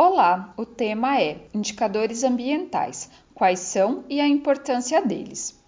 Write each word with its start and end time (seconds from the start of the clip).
Olá, 0.00 0.54
o 0.56 0.64
tema 0.64 1.20
é 1.20 1.38
Indicadores 1.52 2.22
ambientais: 2.22 3.10
quais 3.34 3.58
são 3.58 4.04
e 4.08 4.20
a 4.20 4.28
importância 4.28 5.04
deles. 5.04 5.60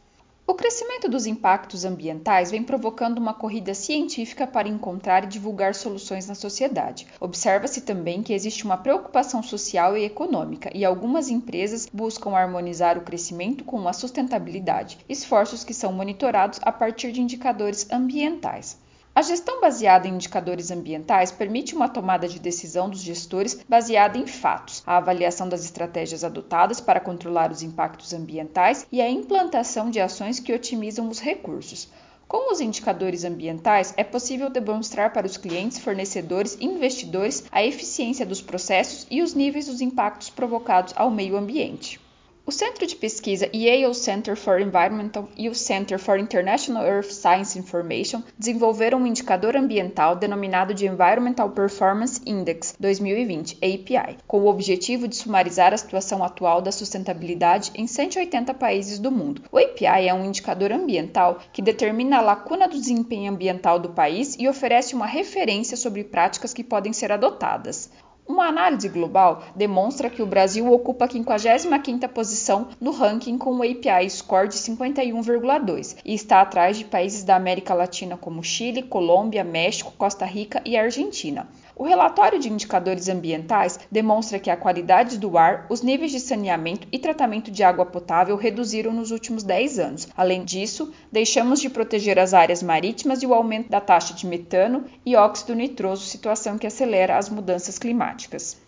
O 0.46 0.54
crescimento 0.54 1.08
dos 1.08 1.26
impactos 1.26 1.84
ambientais 1.84 2.48
vem 2.48 2.62
provocando 2.62 3.18
uma 3.18 3.34
corrida 3.34 3.74
científica 3.74 4.46
para 4.46 4.68
encontrar 4.68 5.24
e 5.24 5.26
divulgar 5.26 5.74
soluções 5.74 6.28
na 6.28 6.36
sociedade. 6.36 7.08
Observa-se 7.18 7.80
também 7.80 8.22
que 8.22 8.32
existe 8.32 8.64
uma 8.64 8.76
preocupação 8.76 9.42
social 9.42 9.96
e 9.96 10.04
econômica, 10.04 10.70
e 10.72 10.84
algumas 10.84 11.28
empresas 11.28 11.88
buscam 11.92 12.30
harmonizar 12.36 12.96
o 12.96 13.02
crescimento 13.02 13.64
com 13.64 13.88
a 13.88 13.92
sustentabilidade, 13.92 15.00
esforços 15.08 15.64
que 15.64 15.74
são 15.74 15.92
monitorados 15.92 16.60
a 16.62 16.70
partir 16.70 17.10
de 17.10 17.20
indicadores 17.20 17.90
ambientais. 17.90 18.78
A 19.12 19.22
gestão 19.22 19.60
baseada 19.60 20.06
em 20.06 20.14
indicadores 20.14 20.70
ambientais 20.70 21.32
permite 21.32 21.74
uma 21.74 21.88
tomada 21.88 22.28
de 22.28 22.38
decisão 22.38 22.88
dos 22.88 23.00
gestores 23.00 23.58
baseada 23.68 24.16
em 24.16 24.26
fatos, 24.26 24.84
a 24.86 24.98
avaliação 24.98 25.48
das 25.48 25.64
estratégias 25.64 26.22
adotadas 26.22 26.80
para 26.80 27.00
controlar 27.00 27.50
os 27.50 27.60
impactos 27.60 28.14
ambientais 28.14 28.86
e 28.90 29.02
a 29.02 29.10
implantação 29.10 29.90
de 29.90 30.00
ações 30.00 30.38
que 30.38 30.52
otimizam 30.52 31.08
os 31.08 31.18
recursos. 31.18 31.88
Com 32.28 32.52
os 32.52 32.60
indicadores 32.60 33.24
ambientais, 33.24 33.92
é 33.96 34.04
possível 34.04 34.48
demonstrar 34.48 35.12
para 35.12 35.26
os 35.26 35.36
clientes, 35.36 35.80
fornecedores 35.80 36.56
e 36.60 36.64
investidores 36.64 37.44
a 37.50 37.64
eficiência 37.64 38.24
dos 38.24 38.40
processos 38.40 39.08
e 39.10 39.20
os 39.20 39.34
níveis 39.34 39.66
dos 39.66 39.80
impactos 39.80 40.30
provocados 40.30 40.94
ao 40.96 41.10
meio 41.10 41.36
ambiente. 41.36 42.00
O 42.50 42.52
Centro 42.52 42.84
de 42.84 42.96
Pesquisa 42.96 43.48
Yale 43.54 43.94
Center 43.94 44.34
for 44.34 44.60
Environmental 44.60 45.28
e 45.36 45.48
o 45.48 45.54
Center 45.54 46.00
for 46.00 46.18
International 46.18 46.84
Earth 46.84 47.12
Science 47.12 47.56
Information 47.56 48.24
desenvolveram 48.36 48.98
um 48.98 49.06
indicador 49.06 49.56
ambiental 49.56 50.16
denominado 50.16 50.74
de 50.74 50.84
Environmental 50.84 51.48
Performance 51.50 52.20
Index 52.26 52.74
2020 52.80 53.56
(API), 53.58 54.18
com 54.26 54.40
o 54.40 54.48
objetivo 54.48 55.06
de 55.06 55.14
sumarizar 55.14 55.72
a 55.72 55.76
situação 55.76 56.24
atual 56.24 56.60
da 56.60 56.72
sustentabilidade 56.72 57.70
em 57.72 57.86
180 57.86 58.52
países 58.54 58.98
do 58.98 59.12
mundo. 59.12 59.44
O 59.52 59.56
API 59.56 60.08
é 60.08 60.12
um 60.12 60.24
indicador 60.24 60.72
ambiental 60.72 61.38
que 61.52 61.62
determina 61.62 62.18
a 62.18 62.20
lacuna 62.20 62.66
do 62.66 62.80
desempenho 62.80 63.30
ambiental 63.30 63.78
do 63.78 63.90
país 63.90 64.34
e 64.36 64.48
oferece 64.48 64.92
uma 64.92 65.06
referência 65.06 65.76
sobre 65.76 66.02
práticas 66.02 66.52
que 66.52 66.64
podem 66.64 66.92
ser 66.92 67.12
adotadas. 67.12 67.88
Uma 68.26 68.46
análise 68.46 68.88
global 68.88 69.42
demonstra 69.56 70.08
que 70.08 70.22
o 70.22 70.26
Brasil 70.26 70.72
ocupa 70.72 71.04
a 71.04 71.08
55ª 71.08 72.08
posição 72.08 72.68
no 72.80 72.90
ranking 72.90 73.36
com 73.36 73.56
o 73.56 73.62
API 73.62 74.08
score 74.08 74.48
de 74.48 74.54
51,2 74.54 75.96
e 76.04 76.14
está 76.14 76.40
atrás 76.40 76.78
de 76.78 76.84
países 76.84 77.24
da 77.24 77.36
América 77.36 77.74
Latina 77.74 78.16
como 78.16 78.42
Chile, 78.42 78.82
Colômbia, 78.82 79.42
México, 79.42 79.92
Costa 79.98 80.24
Rica 80.24 80.62
e 80.64 80.76
Argentina. 80.76 81.48
O 81.80 81.84
relatório 81.84 82.38
de 82.38 82.52
indicadores 82.52 83.08
ambientais 83.08 83.80
demonstra 83.90 84.38
que 84.38 84.50
a 84.50 84.56
qualidade 84.56 85.16
do 85.16 85.38
ar, 85.38 85.64
os 85.70 85.80
níveis 85.80 86.10
de 86.10 86.20
saneamento 86.20 86.86
e 86.92 86.98
tratamento 86.98 87.50
de 87.50 87.62
água 87.62 87.86
potável 87.86 88.36
reduziram 88.36 88.92
nos 88.92 89.10
últimos 89.10 89.42
10 89.42 89.78
anos. 89.78 90.08
Além 90.14 90.44
disso, 90.44 90.92
deixamos 91.10 91.58
de 91.58 91.70
proteger 91.70 92.18
as 92.18 92.34
áreas 92.34 92.62
marítimas 92.62 93.22
e 93.22 93.26
o 93.26 93.32
aumento 93.32 93.70
da 93.70 93.80
taxa 93.80 94.12
de 94.12 94.26
metano 94.26 94.84
e 95.06 95.16
óxido 95.16 95.54
nitroso, 95.54 96.04
situação 96.04 96.58
que 96.58 96.66
acelera 96.66 97.16
as 97.16 97.30
mudanças 97.30 97.78
climáticas. 97.78 98.58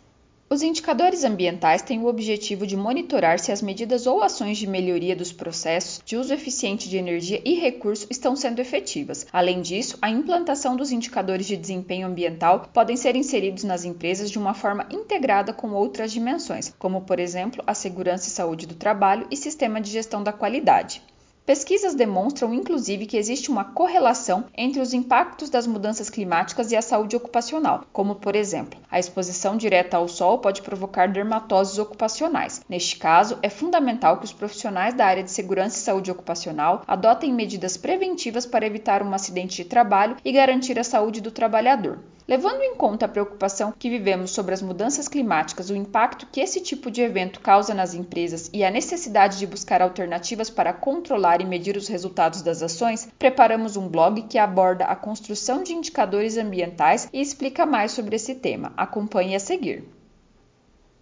Os 0.53 0.61
indicadores 0.61 1.25
ambientais 1.25 1.81
têm 1.81 2.01
o 2.01 2.07
objetivo 2.07 2.67
de 2.67 2.77
monitorar 2.77 3.39
se 3.39 3.51
as 3.51 3.63
medidas 3.63 4.07
ou 4.07 4.23
ações 4.23 4.59
de 4.59 4.67
melhoria 4.67 5.17
dos 5.17 5.33
processos 5.33 6.03
de 6.05 6.15
uso 6.15 6.35
eficiente 6.35 6.91
de 6.91 6.99
energia 6.99 7.41
e 7.43 7.55
recursos 7.55 8.07
estão 8.11 8.37
sendo 8.37 8.61
efetivas. 8.61 9.27
Além 9.33 9.63
disso, 9.63 9.97
a 10.03 10.11
implantação 10.11 10.77
dos 10.77 10.93
indicadores 10.93 11.47
de 11.47 11.57
desempenho 11.57 12.07
ambiental 12.07 12.69
podem 12.71 12.99
ser 12.99 13.17
inseridos 13.17 13.65
nas 13.65 13.87
empresas 13.87 14.31
de 14.31 14.39
uma 14.39 14.53
forma 14.53 14.87
integrada 14.93 15.55
com 15.55 15.71
outras 15.71 16.13
dimensões, 16.13 16.75
como, 16.79 17.01
por 17.01 17.19
exemplo, 17.19 17.65
a 17.67 17.73
segurança 17.73 18.29
e 18.29 18.31
saúde 18.31 18.67
do 18.67 18.75
trabalho 18.75 19.27
e 19.31 19.37
sistema 19.39 19.81
de 19.81 19.91
gestão 19.91 20.23
da 20.23 20.35
qualidade. 20.35 21.01
Pesquisas 21.45 21.97
demonstram, 21.97 22.55
inclusive, 22.55 23.05
que 23.05 23.17
existe 23.17 23.51
uma 23.51 23.65
correlação 23.65 24.45
entre 24.57 24.81
os 24.81 24.95
impactos 24.95 25.51
das 25.51 25.67
mudanças 25.67 26.09
climáticas 26.09 26.71
e 26.71 26.77
a 26.77 26.83
saúde 26.83 27.17
ocupacional, 27.17 27.85
como, 27.93 28.15
por 28.15 28.37
exemplo, 28.37 28.79
a 28.89 29.01
exposição 29.01 29.57
direta 29.57 29.97
ao 29.97 30.07
sol 30.07 30.39
pode 30.39 30.63
provocar 30.63 31.09
dermatoses 31.09 31.81
ocupacionais. 31.81 32.63
Neste 32.69 32.97
caso, 32.97 33.41
é 33.43 33.49
fundamental 33.49 34.19
que 34.19 34.25
os 34.25 34.33
profissionais 34.33 34.95
da 34.95 35.05
área 35.05 35.25
de 35.25 35.33
segurança 35.33 35.77
e 35.77 35.81
saúde 35.81 36.13
ocupacional 36.13 36.85
adotem 36.87 37.33
medidas 37.33 37.77
preventivas 37.77 38.47
para 38.47 38.65
evitar 38.65 39.03
um 39.03 39.13
acidente 39.13 39.57
de 39.57 39.69
trabalho 39.69 40.17
e 40.25 40.31
garantir 40.31 40.79
a 40.79 40.85
saúde 40.85 41.21
do 41.21 41.33
trabalhador. 41.33 41.99
Levando 42.33 42.63
em 42.63 42.75
conta 42.75 43.05
a 43.05 43.09
preocupação 43.11 43.75
que 43.79 43.91
vivemos 43.91 44.31
sobre 44.31 44.55
as 44.55 44.63
mudanças 44.63 45.07
climáticas, 45.07 45.69
o 45.69 45.77
impacto 45.77 46.27
que 46.33 46.41
esse 46.41 46.63
tipo 46.63 46.91
de 46.91 47.03
evento 47.03 47.41
causa 47.41 47.75
nas 47.75 47.93
empresas 47.93 48.49
e 48.55 48.65
a 48.65 48.71
necessidade 48.71 49.39
de 49.39 49.47
buscar 49.47 49.83
alternativas 49.83 50.49
para 50.49 50.73
controlar 50.73 51.43
e 51.43 51.45
medir 51.45 51.77
os 51.77 51.89
resultados 51.89 52.41
das 52.41 52.63
ações, 52.63 53.07
preparamos 53.19 53.77
um 53.77 53.87
blog 53.87 54.23
que 54.23 54.39
aborda 54.39 54.87
a 54.87 54.97
construção 54.97 55.63
de 55.63 55.75
indicadores 55.75 56.39
ambientais 56.39 57.07
e 57.13 57.21
explica 57.21 57.67
mais 57.67 57.93
sobre 57.93 58.17
esse 58.17 58.35
tema. 58.35 58.73
Acompanhe 58.79 59.37
a 59.37 59.39
seguir. 59.39 59.85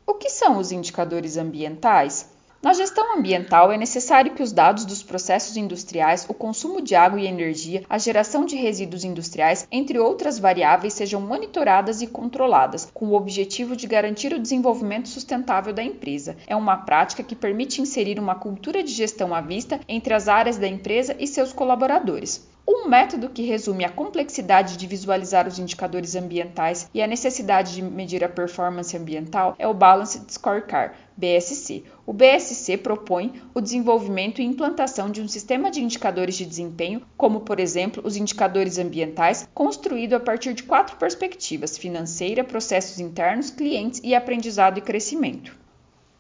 O 0.05 0.15
que 0.15 0.31
são 0.31 0.59
os 0.59 0.73
indicadores 0.73 1.37
ambientais? 1.37 2.29
Na 2.63 2.75
gestão 2.75 3.17
ambiental, 3.17 3.73
é 3.73 3.79
necessário 3.79 4.35
que 4.35 4.43
os 4.43 4.53
dados 4.53 4.85
dos 4.85 5.03
processos 5.03 5.57
industriais, 5.57 6.27
o 6.29 6.35
consumo 6.35 6.83
de 6.83 6.95
água 6.95 7.19
e 7.19 7.27
energia, 7.27 7.83
a 7.89 7.97
geração 7.97 8.45
de 8.45 8.55
resíduos 8.55 9.03
industriais, 9.03 9.67
entre 9.73 9.99
outras 9.99 10.39
variáveis, 10.39 10.93
sejam 10.93 11.23
monitoradas 11.23 12.03
e 12.03 12.07
controladas, 12.07 12.87
com 12.93 13.07
o 13.07 13.15
objetivo 13.15 13.75
de 13.75 13.87
garantir 13.87 14.35
o 14.35 14.39
desenvolvimento 14.39 15.09
sustentável 15.09 15.73
da 15.73 15.83
empresa. 15.83 16.37
É 16.47 16.55
uma 16.55 16.77
prática 16.77 17.23
que 17.23 17.35
permite 17.35 17.81
inserir 17.81 18.19
uma 18.19 18.35
cultura 18.35 18.83
de 18.83 18.93
gestão 18.93 19.35
à 19.35 19.41
vista 19.41 19.81
entre 19.89 20.13
as 20.13 20.29
áreas 20.29 20.59
da 20.59 20.69
empresa 20.69 21.17
e 21.19 21.27
seus 21.27 21.55
colaboradores. 21.55 22.47
Um 22.73 22.87
método 22.89 23.29
que 23.29 23.43
resume 23.43 23.85
a 23.85 23.91
complexidade 23.91 24.77
de 24.77 24.87
visualizar 24.87 25.49
os 25.49 25.59
indicadores 25.59 26.15
ambientais 26.15 26.89
e 26.95 27.03
a 27.03 27.07
necessidade 27.09 27.75
de 27.75 27.83
medir 27.83 28.23
a 28.23 28.29
performance 28.29 28.97
ambiental 28.97 29.57
é 29.59 29.67
o 29.67 29.75
Balanced 29.75 30.31
Scorecard, 30.31 30.95
BSC. 31.17 31.83
O 32.07 32.13
BSC 32.13 32.77
propõe 32.77 33.43
o 33.53 33.61
desenvolvimento 33.61 34.41
e 34.41 34.45
implantação 34.45 35.11
de 35.11 35.21
um 35.21 35.27
sistema 35.27 35.69
de 35.69 35.83
indicadores 35.83 36.37
de 36.37 36.47
desempenho, 36.47 37.03
como, 37.17 37.41
por 37.41 37.59
exemplo, 37.59 38.05
os 38.07 38.17
indicadores 38.17 38.79
ambientais, 38.79 39.49
construído 39.53 40.15
a 40.15 40.21
partir 40.21 40.55
de 40.55 40.63
quatro 40.63 40.97
perspectivas: 40.97 41.77
financeira, 41.77 42.45
processos 42.45 43.01
internos, 43.01 43.51
clientes 43.51 44.01
e 44.05 44.15
aprendizado 44.15 44.79
e 44.79 44.81
crescimento. 44.81 45.59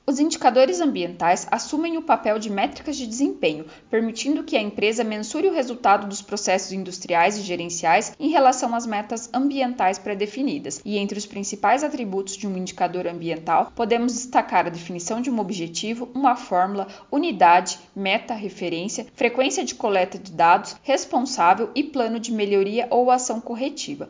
Os 0.06 0.18
indicadores 0.18 0.80
ambientais 0.80 1.46
assumem 1.50 1.96
o 1.96 2.02
papel 2.02 2.38
de 2.38 2.50
métricas 2.50 2.96
de 2.96 3.06
desempenho, 3.06 3.66
permitindo 3.88 4.42
que 4.42 4.56
a 4.56 4.60
empresa 4.60 5.04
mensure 5.04 5.46
o 5.46 5.52
resultado 5.52 6.08
dos 6.08 6.20
processos 6.20 6.72
industriais 6.72 7.36
e 7.36 7.42
gerenciais 7.42 8.12
em 8.18 8.28
relação 8.28 8.74
às 8.74 8.86
metas 8.86 9.30
ambientais 9.32 9.98
pré-definidas. 9.98 10.80
E 10.84 10.98
entre 10.98 11.16
os 11.16 11.26
principais 11.26 11.84
atributos 11.84 12.36
de 12.36 12.48
um 12.48 12.56
indicador 12.56 13.06
ambiental, 13.06 13.72
podemos 13.76 14.14
destacar 14.14 14.66
a 14.66 14.70
definição 14.70 15.20
de 15.20 15.30
um 15.30 15.38
objetivo, 15.38 16.08
uma 16.12 16.34
fórmula, 16.34 16.88
unidade, 17.12 17.78
meta, 17.94 18.34
referência, 18.34 19.06
frequência 19.14 19.64
de 19.64 19.74
coleta 19.74 20.18
de 20.18 20.32
dados, 20.32 20.74
responsável 20.82 21.70
e 21.74 21.84
plano 21.84 22.18
de 22.18 22.32
melhoria 22.32 22.88
ou 22.90 23.10
ação 23.10 23.40
corretiva. 23.40 24.08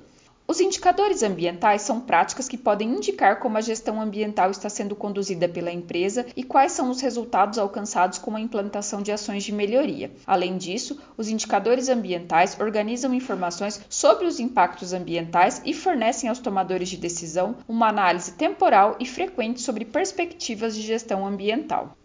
Os 0.50 0.58
indicadores 0.58 1.22
ambientais 1.22 1.82
são 1.82 2.00
práticas 2.00 2.48
que 2.48 2.58
podem 2.58 2.90
indicar 2.90 3.38
como 3.38 3.56
a 3.56 3.60
gestão 3.60 4.00
ambiental 4.00 4.50
está 4.50 4.68
sendo 4.68 4.96
conduzida 4.96 5.48
pela 5.48 5.70
empresa 5.70 6.26
e 6.34 6.42
quais 6.42 6.72
são 6.72 6.90
os 6.90 7.00
resultados 7.00 7.56
alcançados 7.56 8.18
com 8.18 8.34
a 8.34 8.40
implantação 8.40 9.00
de 9.00 9.12
ações 9.12 9.44
de 9.44 9.52
melhoria. 9.52 10.10
Além 10.26 10.58
disso, 10.58 11.00
os 11.16 11.28
indicadores 11.28 11.88
ambientais 11.88 12.58
organizam 12.58 13.14
informações 13.14 13.80
sobre 13.88 14.26
os 14.26 14.40
impactos 14.40 14.92
ambientais 14.92 15.62
e 15.64 15.72
fornecem 15.72 16.28
aos 16.28 16.40
tomadores 16.40 16.88
de 16.88 16.96
decisão 16.96 17.54
uma 17.68 17.86
análise 17.86 18.32
temporal 18.32 18.96
e 18.98 19.06
frequente 19.06 19.60
sobre 19.60 19.84
perspectivas 19.84 20.74
de 20.74 20.82
gestão 20.82 21.24
ambiental. 21.24 21.96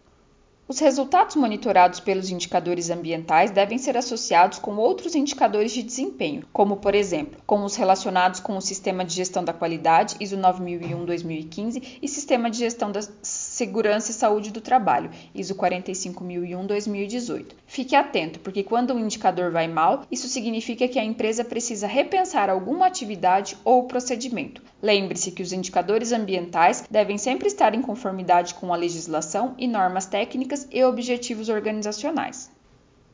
Os 0.68 0.80
resultados 0.80 1.36
monitorados 1.36 2.00
pelos 2.00 2.32
indicadores 2.32 2.90
ambientais 2.90 3.52
devem 3.52 3.78
ser 3.78 3.96
associados 3.96 4.58
com 4.58 4.78
outros 4.78 5.14
indicadores 5.14 5.72
de 5.72 5.84
desempenho, 5.84 6.44
como, 6.52 6.78
por 6.78 6.96
exemplo, 6.96 7.40
com 7.46 7.64
os 7.64 7.76
relacionados 7.76 8.40
com 8.40 8.58
o 8.58 8.62
Sistema 8.62 9.06
de 9.06 9.14
Gestão 9.14 9.44
da 9.44 9.54
Qualidade 9.54 10.16
ISO 10.20 10.36
9001-2015 10.38 12.00
e 12.02 12.08
Sistema 12.08 12.50
de 12.50 12.58
Gestão 12.58 12.92
da 12.92 13.02
Segurança 13.56 14.12
e 14.12 14.14
Saúde 14.14 14.52
do 14.52 14.60
Trabalho 14.60 15.10
ISO 15.34 15.56
45001-2018. 15.56 17.54
Fique 17.66 17.96
atento, 17.96 18.38
porque 18.42 18.62
quando 18.64 18.94
um 18.94 19.00
indicador 19.00 19.50
vai 19.50 19.66
mal, 19.66 20.04
isso 20.12 20.28
significa 20.28 20.90
que 20.90 21.00
a 21.00 21.04
empresa 21.06 21.42
precisa 21.46 21.88
repensar 21.88 22.50
alguma 22.50 22.86
atividade 22.86 23.56
ou 23.64 23.84
procedimento. 23.84 24.62
Lembre-se 24.84 25.32
que 25.32 25.42
os 25.42 25.54
indicadores 25.54 26.12
ambientais 26.12 26.84
devem 26.92 27.18
sempre 27.18 27.48
estar 27.48 27.74
em 27.74 27.82
conformidade 27.82 28.56
com 28.56 28.74
a 28.74 28.76
legislação 28.76 29.56
e 29.58 29.70
normas 29.70 30.06
técnicas 30.06 30.68
e 30.70 30.84
objetivos 30.84 31.48
organizacionais. 31.48 32.52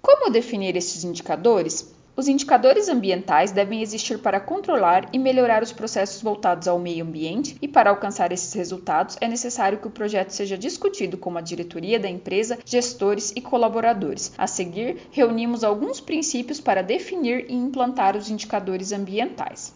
Como 0.02 0.32
definir 0.32 0.76
estes 0.76 1.04
indicadores? 1.04 1.94
Os 2.22 2.28
indicadores 2.28 2.88
ambientais 2.88 3.52
devem 3.52 3.82
existir 3.82 4.20
para 4.20 4.40
controlar 4.40 5.10
e 5.12 5.18
melhorar 5.18 5.64
os 5.64 5.72
processos 5.72 6.22
voltados 6.22 6.68
ao 6.68 6.78
meio 6.78 7.04
ambiente, 7.04 7.58
e 7.60 7.68
para 7.68 7.90
alcançar 7.90 8.32
esses 8.32 8.54
resultados 8.54 9.18
é 9.20 9.28
necessário 9.28 9.80
que 9.80 9.88
o 9.88 9.90
projeto 9.90 10.30
seja 10.30 10.56
discutido 10.56 11.18
com 11.18 11.36
a 11.36 11.42
diretoria 11.42 12.00
da 12.00 12.08
empresa, 12.08 12.60
gestores 12.64 13.34
e 13.36 13.42
colaboradores. 13.42 14.34
A 14.38 14.46
seguir, 14.46 14.98
reunimos 15.10 15.64
alguns 15.64 16.00
princípios 16.00 16.62
para 16.62 16.84
definir 16.84 17.48
e 17.50 17.56
implantar 17.56 18.16
os 18.16 18.30
indicadores 18.30 18.92
ambientais. 18.92 19.74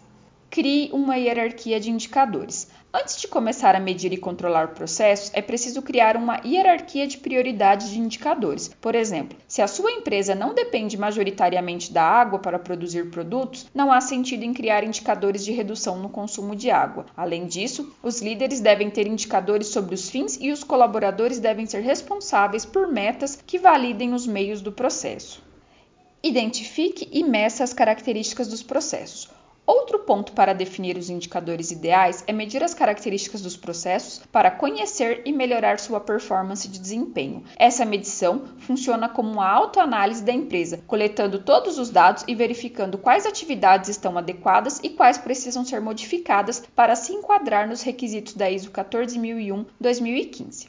Crie 0.48 0.90
uma 0.92 1.16
hierarquia 1.16 1.80
de 1.80 1.90
indicadores. 1.90 2.68
Antes 2.98 3.20
de 3.20 3.28
começar 3.28 3.76
a 3.76 3.78
medir 3.78 4.10
e 4.14 4.16
controlar 4.16 4.68
processos, 4.68 5.30
é 5.34 5.42
preciso 5.42 5.82
criar 5.82 6.16
uma 6.16 6.40
hierarquia 6.42 7.06
de 7.06 7.18
prioridades 7.18 7.90
de 7.90 7.98
indicadores. 7.98 8.68
Por 8.80 8.94
exemplo, 8.94 9.36
se 9.46 9.60
a 9.60 9.68
sua 9.68 9.92
empresa 9.92 10.34
não 10.34 10.54
depende 10.54 10.96
majoritariamente 10.96 11.92
da 11.92 12.02
água 12.02 12.38
para 12.38 12.58
produzir 12.58 13.10
produtos, 13.10 13.66
não 13.74 13.92
há 13.92 14.00
sentido 14.00 14.44
em 14.44 14.54
criar 14.54 14.82
indicadores 14.82 15.44
de 15.44 15.52
redução 15.52 15.98
no 15.98 16.08
consumo 16.08 16.56
de 16.56 16.70
água. 16.70 17.04
Além 17.14 17.46
disso, 17.46 17.94
os 18.02 18.22
líderes 18.22 18.60
devem 18.60 18.88
ter 18.88 19.06
indicadores 19.06 19.66
sobre 19.66 19.94
os 19.94 20.08
fins 20.08 20.38
e 20.40 20.50
os 20.50 20.64
colaboradores 20.64 21.38
devem 21.38 21.66
ser 21.66 21.82
responsáveis 21.82 22.64
por 22.64 22.88
metas 22.88 23.38
que 23.46 23.58
validem 23.58 24.14
os 24.14 24.26
meios 24.26 24.62
do 24.62 24.72
processo. 24.72 25.44
Identifique 26.22 27.06
e 27.12 27.22
meça 27.22 27.62
as 27.62 27.74
características 27.74 28.48
dos 28.48 28.62
processos. 28.62 29.28
Outro 29.66 29.98
ponto 29.98 30.32
para 30.32 30.52
definir 30.52 30.96
os 30.96 31.10
indicadores 31.10 31.72
ideais 31.72 32.22
é 32.28 32.32
medir 32.32 32.62
as 32.62 32.72
características 32.72 33.42
dos 33.42 33.56
processos 33.56 34.22
para 34.30 34.48
conhecer 34.48 35.22
e 35.24 35.32
melhorar 35.32 35.80
sua 35.80 35.98
performance 35.98 36.68
de 36.68 36.78
desempenho. 36.78 37.42
Essa 37.56 37.84
medição 37.84 38.44
funciona 38.60 39.08
como 39.08 39.32
uma 39.32 39.50
autoanálise 39.50 40.22
da 40.22 40.32
empresa, 40.32 40.80
coletando 40.86 41.40
todos 41.40 41.78
os 41.78 41.90
dados 41.90 42.22
e 42.28 42.34
verificando 42.34 42.96
quais 42.96 43.26
atividades 43.26 43.90
estão 43.90 44.16
adequadas 44.16 44.78
e 44.84 44.90
quais 44.90 45.18
precisam 45.18 45.64
ser 45.64 45.80
modificadas 45.80 46.62
para 46.76 46.94
se 46.94 47.12
enquadrar 47.12 47.66
nos 47.66 47.82
requisitos 47.82 48.34
da 48.34 48.48
ISO 48.48 48.70
14001-2015. 48.70 50.68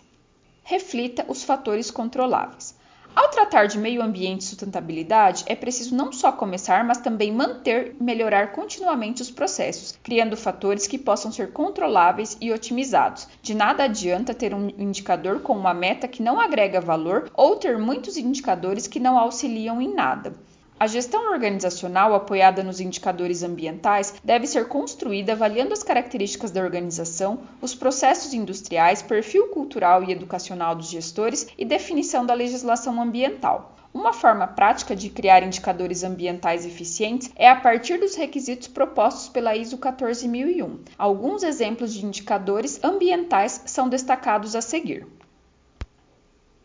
Reflita 0.64 1.24
os 1.28 1.44
fatores 1.44 1.92
controláveis. 1.92 2.77
Ao 3.18 3.30
tratar 3.30 3.66
de 3.66 3.80
meio 3.80 4.04
ambiente 4.04 4.42
e 4.42 4.44
sustentabilidade, 4.44 5.44
é 5.48 5.56
preciso 5.56 5.96
não 5.96 6.12
só 6.14 6.32
começar, 6.32 6.84
mas 6.84 7.00
também 7.00 7.32
manter 7.32 7.96
e 8.00 8.04
melhorar 8.04 8.52
continuamente 8.52 9.24
os 9.24 9.32
processos, 9.32 9.98
criando 10.04 10.38
fatores 10.38 10.86
que 10.86 11.00
possam 11.00 11.32
ser 11.32 11.52
controláveis 11.52 12.38
e 12.40 12.52
otimizados. 12.52 13.28
De 13.42 13.56
nada 13.56 13.86
adianta 13.86 14.36
ter 14.36 14.54
um 14.54 14.68
indicador 14.78 15.40
com 15.40 15.58
uma 15.58 15.74
meta 15.74 16.08
que 16.08 16.22
não 16.22 16.40
agrega 16.40 16.80
valor 16.80 17.32
ou 17.34 17.56
ter 17.56 17.80
muitos 17.80 18.18
indicadores 18.18 18.86
que 18.86 19.00
não 19.00 19.18
auxiliam 19.18 19.82
em 19.82 19.96
nada. 19.96 20.36
A 20.80 20.86
gestão 20.86 21.32
organizacional 21.32 22.14
apoiada 22.14 22.62
nos 22.62 22.80
indicadores 22.80 23.42
ambientais 23.42 24.14
deve 24.24 24.46
ser 24.46 24.68
construída 24.68 25.34
avaliando 25.34 25.74
as 25.74 25.82
características 25.82 26.52
da 26.52 26.62
organização, 26.62 27.40
os 27.60 27.74
processos 27.74 28.32
industriais, 28.32 29.02
perfil 29.02 29.48
cultural 29.48 30.04
e 30.04 30.12
educacional 30.12 30.76
dos 30.76 30.88
gestores 30.88 31.48
e 31.58 31.66
definição 31.66 32.24
da 32.24 32.36
legislação 32.36 33.02
ambiental. 33.02 33.76
Uma 33.92 34.14
forma 34.14 34.46
prática 34.46 34.96
de 34.96 35.10
criar 35.10 35.42
indicadores 35.42 36.04
ambientais 36.04 36.64
eficientes 36.64 37.32
é 37.36 37.50
a 37.50 37.56
partir 37.56 37.98
dos 37.98 38.14
requisitos 38.14 38.68
propostos 38.68 39.30
pela 39.30 39.56
ISO 39.56 39.80
14001. 39.80 40.82
Alguns 40.96 41.42
exemplos 41.42 41.92
de 41.92 42.06
indicadores 42.06 42.80
ambientais 42.84 43.64
são 43.66 43.90
destacados 43.90 44.56
a 44.56 44.62
seguir. 44.62 45.08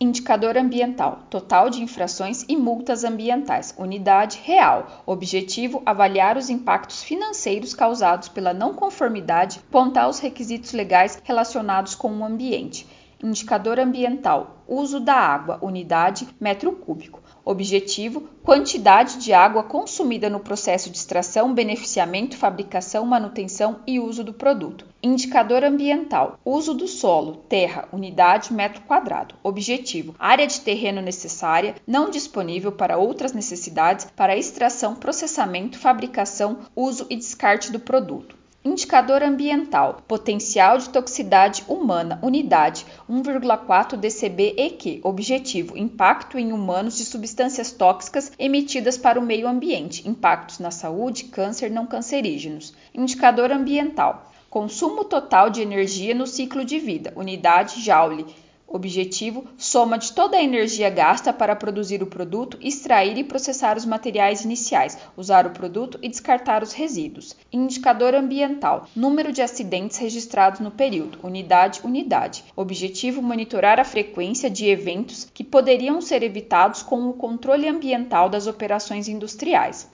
Indicador 0.02 0.58
ambiental: 0.58 1.20
total 1.30 1.70
de 1.70 1.80
infrações 1.80 2.44
e 2.48 2.56
multas 2.56 3.04
ambientais. 3.04 3.72
Unidade 3.78 4.40
real. 4.42 5.04
Objetivo: 5.06 5.80
avaliar 5.86 6.36
os 6.36 6.50
impactos 6.50 7.04
financeiros 7.04 7.72
causados 7.72 8.26
pela 8.28 8.52
não 8.52 8.74
conformidade, 8.74 9.60
pontar 9.70 10.08
os 10.08 10.18
requisitos 10.18 10.72
legais 10.72 11.22
relacionados 11.22 11.94
com 11.94 12.12
o 12.18 12.24
ambiente. 12.24 12.84
Indicador 13.22 13.78
ambiental: 13.78 14.64
uso 14.66 14.98
da 14.98 15.14
água, 15.14 15.56
unidade 15.62 16.26
metro 16.40 16.72
cúbico. 16.72 17.22
Objetivo: 17.44 18.22
quantidade 18.42 19.18
de 19.18 19.32
água 19.32 19.62
consumida 19.62 20.28
no 20.28 20.40
processo 20.40 20.90
de 20.90 20.96
extração, 20.96 21.54
beneficiamento, 21.54 22.36
fabricação, 22.36 23.06
manutenção 23.06 23.78
e 23.86 24.00
uso 24.00 24.24
do 24.24 24.32
produto. 24.32 24.86
Indicador 25.00 25.62
ambiental: 25.62 26.36
uso 26.44 26.74
do 26.74 26.88
solo, 26.88 27.36
terra, 27.48 27.88
unidade 27.92 28.52
metro 28.52 28.82
quadrado. 28.82 29.36
Objetivo: 29.44 30.16
área 30.18 30.46
de 30.46 30.60
terreno 30.60 31.00
necessária, 31.00 31.76
não 31.86 32.10
disponível 32.10 32.72
para 32.72 32.98
outras 32.98 33.32
necessidades 33.32 34.04
para 34.16 34.36
extração, 34.36 34.96
processamento, 34.96 35.78
fabricação, 35.78 36.58
uso 36.74 37.06
e 37.08 37.14
descarte 37.14 37.70
do 37.70 37.78
produto. 37.78 38.41
Indicador 38.64 39.24
ambiental: 39.24 40.04
potencial 40.06 40.78
de 40.78 40.88
toxicidade 40.88 41.64
humana, 41.66 42.20
unidade 42.22 42.86
1,4 43.10 43.96
dB/EQ. 43.96 45.00
Objetivo: 45.02 45.76
impacto 45.76 46.38
em 46.38 46.52
humanos 46.52 46.96
de 46.96 47.04
substâncias 47.04 47.72
tóxicas 47.72 48.30
emitidas 48.38 48.96
para 48.96 49.18
o 49.18 49.22
meio 49.22 49.48
ambiente, 49.48 50.08
impactos 50.08 50.60
na 50.60 50.70
saúde, 50.70 51.24
câncer 51.24 51.72
não 51.72 51.86
cancerígenos. 51.86 52.72
Indicador 52.94 53.50
ambiental: 53.50 54.30
consumo 54.48 55.04
total 55.06 55.50
de 55.50 55.60
energia 55.60 56.14
no 56.14 56.28
ciclo 56.28 56.64
de 56.64 56.78
vida, 56.78 57.12
unidade 57.16 57.80
Joule 57.80 58.26
Objetivo: 58.72 59.44
soma 59.58 59.98
de 59.98 60.12
toda 60.12 60.38
a 60.38 60.42
energia 60.42 60.88
gasta 60.88 61.30
para 61.30 61.54
produzir 61.54 62.02
o 62.02 62.06
produto, 62.06 62.56
extrair 62.58 63.18
e 63.18 63.22
processar 63.22 63.76
os 63.76 63.84
materiais 63.84 64.46
iniciais, 64.46 64.96
usar 65.14 65.46
o 65.46 65.50
produto 65.50 65.98
e 66.00 66.08
descartar 66.08 66.62
os 66.62 66.72
resíduos. 66.72 67.36
Indicador 67.52 68.14
ambiental: 68.14 68.88
número 68.96 69.30
de 69.30 69.42
acidentes 69.42 69.98
registrados 69.98 70.58
no 70.58 70.70
período, 70.70 71.18
unidade 71.22 71.82
unidade. 71.84 72.44
Objetivo: 72.56 73.20
monitorar 73.20 73.78
a 73.78 73.84
frequência 73.84 74.48
de 74.48 74.66
eventos 74.66 75.28
que 75.34 75.44
poderiam 75.44 76.00
ser 76.00 76.22
evitados 76.22 76.82
com 76.82 77.10
o 77.10 77.12
controle 77.12 77.68
ambiental 77.68 78.30
das 78.30 78.46
operações 78.46 79.06
industriais. 79.06 79.86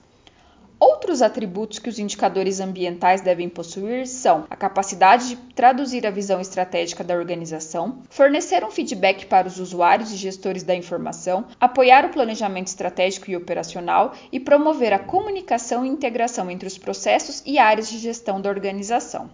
Outros 0.79 1.21
atributos 1.21 1.77
que 1.77 1.89
os 1.89 1.99
indicadores 1.99 2.61
ambientais 2.61 3.19
devem 3.19 3.49
possuir 3.49 4.07
são 4.07 4.45
a 4.49 4.55
capacidade 4.55 5.27
de 5.27 5.35
traduzir 5.35 6.07
a 6.07 6.11
visão 6.11 6.39
estratégica 6.39 7.03
da 7.03 7.15
organização, 7.15 8.01
fornecer 8.09 8.63
um 8.63 8.71
feedback 8.71 9.25
para 9.25 9.45
os 9.45 9.59
usuários 9.59 10.09
e 10.13 10.15
gestores 10.15 10.63
da 10.63 10.73
informação, 10.73 11.45
apoiar 11.59 12.05
o 12.05 12.13
planejamento 12.13 12.67
estratégico 12.67 13.29
e 13.29 13.35
operacional 13.35 14.13
e 14.31 14.39
promover 14.39 14.93
a 14.93 14.99
comunicação 14.99 15.85
e 15.85 15.89
integração 15.89 16.49
entre 16.49 16.67
os 16.67 16.77
processos 16.77 17.43
e 17.45 17.59
áreas 17.59 17.89
de 17.89 17.97
gestão 17.97 18.39
da 18.39 18.49
organização. 18.49 19.29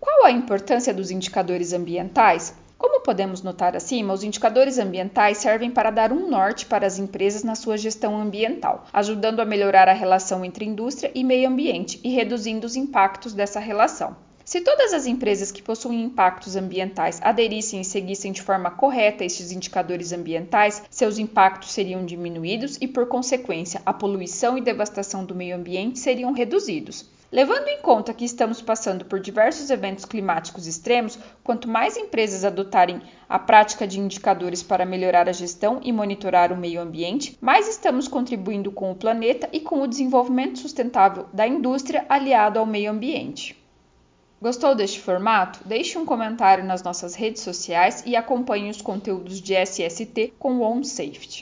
Qual 0.00 0.24
a 0.24 0.30
importância 0.30 0.94
dos 0.94 1.10
indicadores 1.10 1.74
ambientais? 1.74 2.54
Como 2.82 3.00
podemos 3.00 3.42
notar 3.44 3.76
acima, 3.76 4.12
os 4.12 4.24
indicadores 4.24 4.76
ambientais 4.76 5.38
servem 5.38 5.70
para 5.70 5.88
dar 5.88 6.12
um 6.12 6.28
norte 6.28 6.66
para 6.66 6.84
as 6.84 6.98
empresas 6.98 7.44
na 7.44 7.54
sua 7.54 7.78
gestão 7.78 8.20
ambiental, 8.20 8.84
ajudando 8.92 9.38
a 9.38 9.44
melhorar 9.44 9.88
a 9.88 9.92
relação 9.92 10.44
entre 10.44 10.64
indústria 10.64 11.12
e 11.14 11.22
meio 11.22 11.48
ambiente 11.48 12.00
e 12.02 12.08
reduzindo 12.08 12.66
os 12.66 12.74
impactos 12.74 13.34
dessa 13.34 13.60
relação. 13.60 14.16
Se 14.44 14.62
todas 14.62 14.92
as 14.92 15.06
empresas 15.06 15.52
que 15.52 15.62
possuem 15.62 16.02
impactos 16.02 16.56
ambientais 16.56 17.20
aderissem 17.22 17.80
e 17.80 17.84
seguissem 17.84 18.32
de 18.32 18.42
forma 18.42 18.68
correta 18.68 19.24
estes 19.24 19.52
indicadores 19.52 20.12
ambientais, 20.12 20.82
seus 20.90 21.18
impactos 21.18 21.70
seriam 21.70 22.04
diminuídos 22.04 22.78
e, 22.80 22.88
por 22.88 23.06
consequência, 23.06 23.80
a 23.86 23.92
poluição 23.92 24.58
e 24.58 24.60
devastação 24.60 25.24
do 25.24 25.36
meio 25.36 25.54
ambiente 25.54 26.00
seriam 26.00 26.32
reduzidos. 26.32 27.08
Levando 27.32 27.66
em 27.68 27.80
conta 27.80 28.12
que 28.12 28.26
estamos 28.26 28.60
passando 28.60 29.06
por 29.06 29.18
diversos 29.18 29.70
eventos 29.70 30.04
climáticos 30.04 30.66
extremos, 30.66 31.18
quanto 31.42 31.66
mais 31.66 31.96
empresas 31.96 32.44
adotarem 32.44 33.00
a 33.26 33.38
prática 33.38 33.86
de 33.86 33.98
indicadores 33.98 34.62
para 34.62 34.84
melhorar 34.84 35.26
a 35.30 35.32
gestão 35.32 35.80
e 35.82 35.90
monitorar 35.90 36.52
o 36.52 36.56
meio 36.58 36.78
ambiente, 36.78 37.38
mais 37.40 37.66
estamos 37.66 38.06
contribuindo 38.06 38.70
com 38.70 38.92
o 38.92 38.94
planeta 38.94 39.48
e 39.50 39.60
com 39.60 39.80
o 39.80 39.88
desenvolvimento 39.88 40.58
sustentável 40.58 41.26
da 41.32 41.46
indústria 41.46 42.04
aliado 42.06 42.58
ao 42.58 42.66
meio 42.66 42.90
ambiente. 42.90 43.58
Gostou 44.38 44.74
deste 44.74 45.00
formato? 45.00 45.60
Deixe 45.64 45.96
um 45.96 46.04
comentário 46.04 46.64
nas 46.64 46.82
nossas 46.82 47.14
redes 47.14 47.40
sociais 47.40 48.02
e 48.04 48.14
acompanhe 48.14 48.68
os 48.68 48.82
conteúdos 48.82 49.40
de 49.40 49.54
SST 49.54 50.34
com 50.38 50.58
o 50.58 50.62
OnSafety. 50.62 51.40